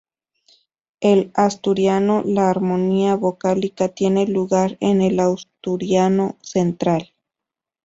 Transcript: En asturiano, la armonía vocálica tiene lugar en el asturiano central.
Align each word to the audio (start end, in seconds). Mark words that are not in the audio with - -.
En 1.01 1.31
asturiano, 1.35 2.23
la 2.25 2.49
armonía 2.49 3.13
vocálica 3.15 3.87
tiene 3.89 4.25
lugar 4.25 4.75
en 4.79 4.99
el 5.03 5.19
asturiano 5.19 6.39
central. 6.41 7.13